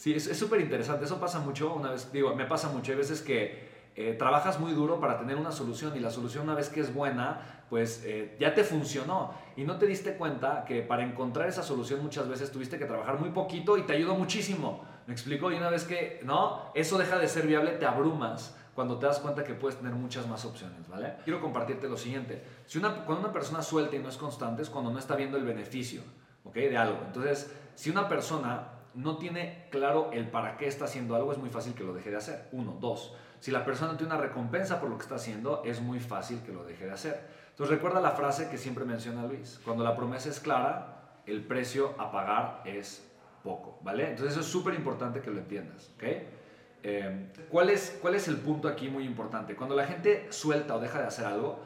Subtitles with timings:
[0.00, 1.04] Sí, es súper interesante.
[1.04, 1.74] Eso pasa mucho.
[1.74, 2.90] Una vez, digo, me pasa mucho.
[2.90, 6.54] Hay veces que eh, trabajas muy duro para tener una solución y la solución una
[6.54, 10.80] vez que es buena, pues eh, ya te funcionó y no te diste cuenta que
[10.80, 14.86] para encontrar esa solución muchas veces tuviste que trabajar muy poquito y te ayudó muchísimo.
[15.06, 15.52] ¿Me explico?
[15.52, 16.72] Y una vez que, ¿no?
[16.74, 20.26] Eso deja de ser viable, te abrumas cuando te das cuenta que puedes tener muchas
[20.26, 21.16] más opciones, ¿vale?
[21.24, 22.42] Quiero compartirte lo siguiente.
[22.64, 25.36] Si una, cuando una persona suelta y no es constante es cuando no está viendo
[25.36, 26.00] el beneficio,
[26.44, 26.54] ¿ok?
[26.54, 27.00] De algo.
[27.06, 31.50] Entonces, si una persona no tiene claro el para qué está haciendo algo, es muy
[31.50, 32.48] fácil que lo deje de hacer.
[32.52, 32.76] Uno.
[32.80, 33.14] Dos.
[33.40, 36.52] Si la persona tiene una recompensa por lo que está haciendo, es muy fácil que
[36.52, 37.20] lo deje de hacer.
[37.50, 39.60] Entonces recuerda la frase que siempre menciona Luis.
[39.64, 43.06] Cuando la promesa es clara, el precio a pagar es
[43.42, 44.10] poco, ¿vale?
[44.10, 46.04] Entonces eso es súper importante que lo entiendas, ¿ok?
[46.82, 49.54] Eh, ¿cuál, es, ¿Cuál es el punto aquí muy importante?
[49.54, 51.60] Cuando la gente suelta o deja de hacer algo,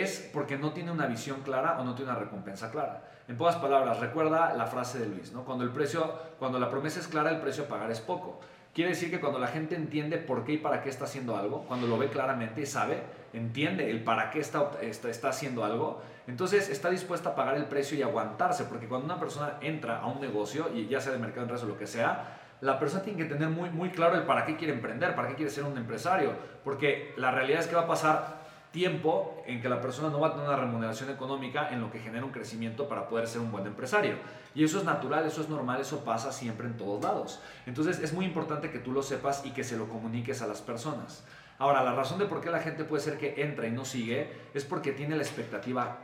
[0.00, 3.02] es porque no tiene una visión clara o no tiene una recompensa clara.
[3.28, 5.44] En pocas palabras, recuerda la frase de Luis, ¿no?
[5.44, 8.40] Cuando, el precio, cuando la promesa es clara, el precio a pagar es poco.
[8.74, 11.64] Quiere decir que cuando la gente entiende por qué y para qué está haciendo algo,
[11.68, 13.02] cuando lo ve claramente y sabe,
[13.34, 17.66] entiende el para qué está, está, está, haciendo algo, entonces está dispuesta a pagar el
[17.66, 21.18] precio y aguantarse, porque cuando una persona entra a un negocio, y ya sea de
[21.18, 24.22] mercado en o lo que sea, la persona tiene que tener muy, muy claro el
[24.22, 26.32] para qué quiere emprender, para qué quiere ser un empresario,
[26.64, 28.41] porque la realidad es que va a pasar
[28.72, 32.00] tiempo en que la persona no va a tener una remuneración económica en lo que
[32.00, 34.16] genera un crecimiento para poder ser un buen empresario.
[34.54, 37.40] Y eso es natural, eso es normal, eso pasa siempre en todos lados.
[37.66, 40.62] Entonces es muy importante que tú lo sepas y que se lo comuniques a las
[40.62, 41.24] personas.
[41.58, 44.32] Ahora, la razón de por qué la gente puede ser que entra y no sigue
[44.54, 45.98] es porque tiene la expectativa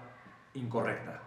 [0.55, 1.23] incorrecta.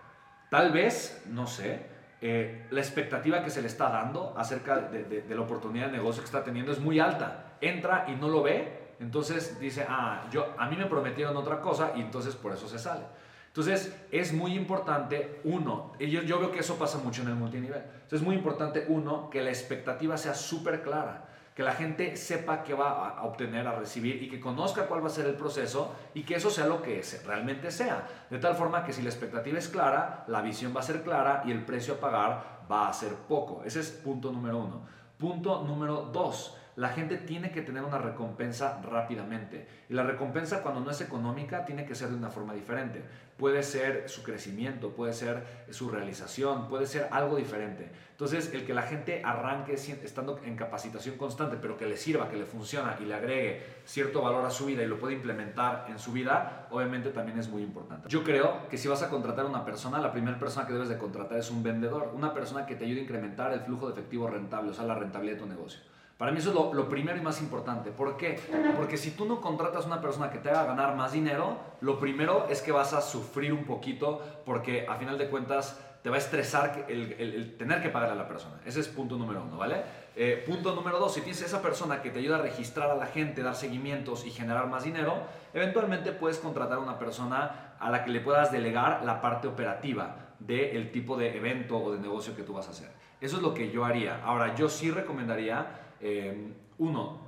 [0.49, 1.87] Tal vez, no sé,
[2.21, 6.21] eh, la expectativa que se le está dando acerca de, de la oportunidad de negocio
[6.21, 7.57] que está teniendo es muy alta.
[7.61, 11.93] Entra y no lo ve entonces dice, ah, yo, a mí me prometieron otra cosa
[11.95, 13.03] y entonces por eso se sale.
[13.47, 17.35] Entonces es muy importante, uno, y yo, yo veo que eso pasa mucho en el
[17.35, 22.15] multinivel, entonces es muy importante, uno, que la expectativa sea súper clara, que la gente
[22.15, 25.33] sepa qué va a obtener, a recibir y que conozca cuál va a ser el
[25.33, 28.07] proceso y que eso sea lo que realmente sea.
[28.29, 31.43] De tal forma que si la expectativa es clara, la visión va a ser clara
[31.45, 33.63] y el precio a pagar va a ser poco.
[33.65, 34.81] Ese es punto número uno.
[35.17, 39.67] Punto número dos la gente tiene que tener una recompensa rápidamente.
[39.89, 43.03] Y la recompensa cuando no es económica tiene que ser de una forma diferente.
[43.37, 47.89] Puede ser su crecimiento, puede ser su realización, puede ser algo diferente.
[48.11, 52.37] Entonces, el que la gente arranque estando en capacitación constante, pero que le sirva, que
[52.37, 55.97] le funciona y le agregue cierto valor a su vida y lo puede implementar en
[55.97, 58.07] su vida, obviamente también es muy importante.
[58.09, 60.89] Yo creo que si vas a contratar a una persona, la primera persona que debes
[60.89, 63.93] de contratar es un vendedor, una persona que te ayude a incrementar el flujo de
[63.93, 65.81] efectivo rentable, o sea, la rentabilidad de tu negocio.
[66.21, 67.89] Para mí eso es lo, primero y más importante.
[67.89, 68.39] ¿Por qué?
[68.77, 71.97] Porque si tú no contratas a una persona que te haga ganar más dinero, lo
[71.97, 76.17] primero es que vas a sufrir un poquito porque a final de cuentas te va
[76.17, 78.61] a estresar el, tener que pagar a la persona.
[78.67, 79.81] Ese es punto número uno, ¿vale?
[80.15, 83.07] Eh, punto número dos, si tienes esa persona que te ayuda a registrar a la
[83.07, 85.23] gente, dar seguimientos y generar más dinero,
[85.55, 90.17] eventualmente puedes contratar a una persona a la que le puedas delegar la parte operativa
[90.45, 92.91] del tipo de evento o de negocio que tú vas a hacer.
[93.19, 94.23] Eso es lo que yo haría.
[94.23, 97.19] Ahora, yo sí recomendaría Em, uno,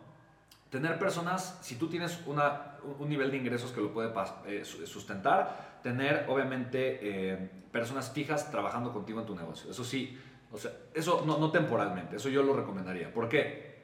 [0.71, 4.11] tener personas, si tú tienes una, un nivel de ingresos que lo puede
[4.47, 9.69] eh, sustentar, tener obviamente eh, personas fijas trabajando contigo en tu negocio.
[9.69, 10.19] Eso sí,
[10.51, 13.13] o sea, eso no, no temporalmente, eso yo lo recomendaría.
[13.13, 13.83] ¿Por qué?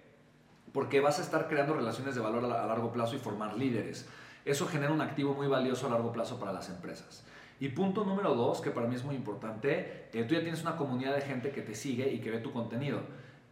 [0.73, 4.09] Porque vas a estar creando relaciones de valor a, largo plazo y formar líderes.
[4.43, 7.23] Eso genera un activo muy valioso a largo plazo para las empresas.
[7.59, 10.77] Y punto número dos, que para mí es muy importante, eh, tú ya tienes una
[10.77, 13.01] comunidad de gente que te sigue y que ve tu contenido.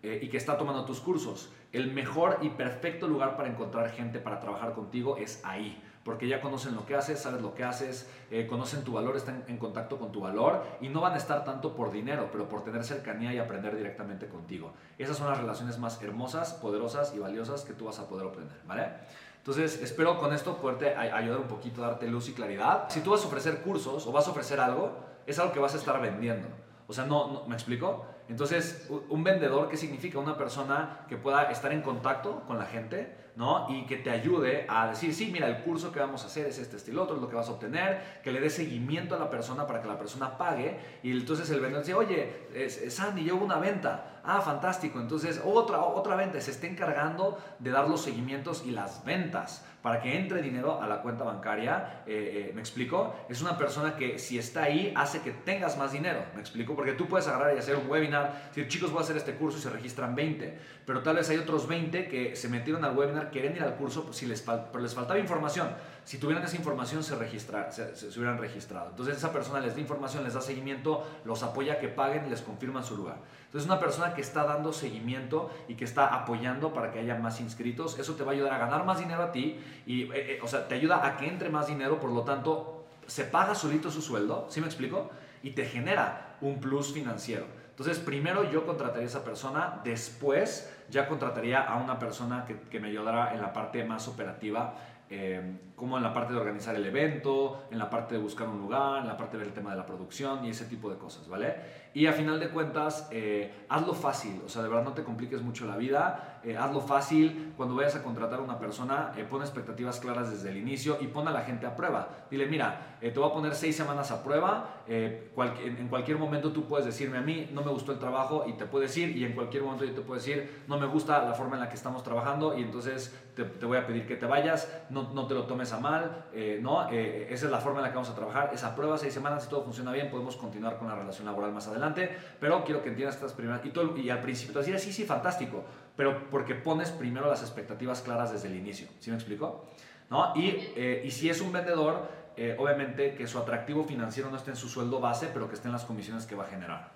[0.04, 1.52] Eh, y que está tomando tus cursos.
[1.74, 6.40] El mejor y perfecto lugar para encontrar gente para trabajar contigo es ahí, porque ya
[6.40, 10.00] conocen lo que haces, sabes lo que haces, eh, conocen tu valor, están en contacto
[10.00, 13.34] con tu valor y no van a estar tanto por dinero, pero por tener cercanía
[13.34, 14.72] y aprender directamente contigo.
[14.98, 19.02] Esas son las relaciones más hermosas, poderosas y valiosas que tú vas a poder obtener.
[19.36, 22.86] Entonces, espero con esto poderte ayudar un poquito, darte luz y claridad.
[22.88, 25.74] Si tú vas a ofrecer cursos o vas a ofrecer algo, es algo que vas
[25.74, 26.48] a estar vendiendo.
[26.88, 28.06] O sea, no, no ¿me explico?
[28.30, 30.20] Entonces, un vendedor, ¿qué significa?
[30.20, 33.68] Una persona que pueda estar en contacto con la gente, ¿no?
[33.70, 36.58] Y que te ayude a decir, sí, mira, el curso que vamos a hacer es
[36.58, 39.30] este estilo, otro es lo que vas a obtener, que le dé seguimiento a la
[39.30, 40.78] persona para que la persona pague.
[41.04, 44.22] Y entonces el vendedor dice, oye, Sandy, yo una venta.
[44.24, 45.00] Ah, fantástico.
[45.00, 46.42] Entonces, otra, otra venta.
[46.42, 50.88] Se está encargando de dar los seguimientos y las ventas para que entre dinero a
[50.88, 52.04] la cuenta bancaria.
[52.06, 53.16] Eh, eh, ¿Me explico?
[53.30, 56.26] Es una persona que si está ahí hace que tengas más dinero.
[56.36, 56.76] ¿Me explico?
[56.76, 59.60] Porque tú puedes agarrar y hacer un webinar, decir, chicos, voy a hacer este curso
[59.60, 63.27] y se registran 20, pero tal vez hay otros 20 que se metieron al webinar,
[63.30, 65.70] quieren ir al curso, pues, si les, pero les faltaba información.
[66.04, 68.90] Si tuvieran esa información, se, registra, se, hubieran registrado.
[68.90, 72.42] Entonces esa persona les da información, les da seguimiento, los apoya que paguen y les
[72.42, 73.18] confirman su lugar.
[73.46, 77.40] Entonces, una persona que está dando seguimiento y que está apoyando para que haya más
[77.40, 80.40] inscritos, eso te va a ayudar a ganar más dinero a ti y, eh, eh,
[80.44, 83.90] o sea, te ayuda a que entre más dinero, por lo tanto, se paga solito
[83.90, 85.10] su sueldo, ¿sí me explico?
[85.48, 87.46] Y te genera un plus financiero.
[87.70, 92.90] Entonces, primero yo contrataría a esa persona, después ya contrataría a una persona que, me
[92.90, 94.76] ayudara en la parte más operativa
[95.10, 98.58] eh, como en la parte de organizar el evento, en la parte de buscar un
[98.58, 101.56] lugar, en la parte del tema de la producción y ese tipo de cosas, ¿vale?
[101.94, 105.42] Y a final de cuentas, eh, hazlo fácil, o sea, de verdad no te compliques
[105.42, 110.00] mucho la vida, eh, hazlo fácil, cuando vayas a contratar a una persona, pon expectativas
[110.00, 112.26] claras desde el inicio y pon a la gente a prueba.
[112.30, 116.86] Dile, mira, te voy a poner seis semanas a prueba, en cualquier momento tú puedes
[116.86, 119.64] decirme a mí, no me gustó el trabajo y te puedes ir y en cualquier
[119.64, 122.58] momento yo te puedo decir, no me gusta la forma en la que estamos trabajando
[122.58, 125.72] y entonces te, te voy a pedir que te vayas, no, no te lo tomes
[125.74, 126.90] a mal, eh, ¿no?
[126.92, 129.44] Eh, esa es la forma en la que vamos a trabajar, esa prueba, seis semanas,
[129.44, 132.90] si todo funciona bien, podemos continuar con la relación laboral más adelante, pero quiero que
[132.90, 135.64] entiendas estas primeras, y, todo, y al principio te decir, sí, sí, fantástico,
[135.96, 139.66] pero porque pones primero las expectativas claras desde el inicio, ¿sí me explico?
[140.10, 140.34] ¿No?
[140.36, 142.18] Y, eh, y si es un vendedor,
[142.60, 145.72] obviamente que su atractivo financiero no esté en su sueldo base, pero que esté en
[145.72, 146.92] las comisiones que va a generar.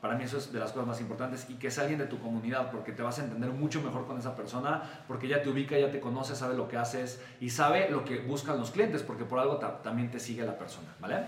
[0.00, 2.18] Para mí eso es de las cosas más importantes y que es alguien de tu
[2.18, 5.78] comunidad porque te vas a entender mucho mejor con esa persona, porque ya te ubica,
[5.78, 9.24] ya te conoce, sabe lo que haces y sabe lo que buscan los clientes porque
[9.24, 11.24] por algo también te sigue la persona, ¿vale?